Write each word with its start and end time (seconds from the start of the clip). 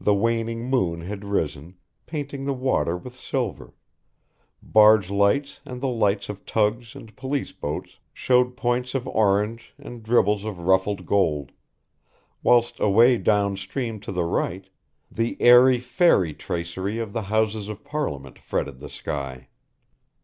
The 0.00 0.12
waning 0.12 0.68
moon 0.68 1.02
had 1.02 1.24
risen, 1.24 1.76
painting 2.04 2.46
the 2.46 2.52
water 2.52 2.96
with 2.96 3.14
silver; 3.14 3.74
barge 4.60 5.08
lights 5.08 5.60
and 5.64 5.80
the 5.80 5.86
lights 5.86 6.28
of 6.28 6.44
tugs 6.44 6.96
and 6.96 7.14
police 7.14 7.52
boats 7.52 8.00
shewed 8.12 8.56
points 8.56 8.92
of 8.96 9.06
orange 9.06 9.72
and 9.78 10.02
dribbles 10.02 10.44
of 10.44 10.62
ruffled 10.66 11.06
gold, 11.06 11.52
whilst 12.42 12.80
away 12.80 13.18
down 13.18 13.56
stream 13.56 14.00
to 14.00 14.10
the 14.10 14.24
right, 14.24 14.68
the 15.12 15.36
airy 15.40 15.78
fairy 15.78 16.34
tracery 16.34 16.98
of 16.98 17.12
the 17.12 17.22
Houses 17.22 17.68
of 17.68 17.84
Parliament 17.84 18.40
fretted 18.40 18.80
the 18.80 18.90
sky. 18.90 19.46